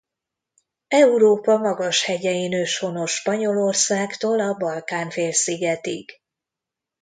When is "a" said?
4.39-4.53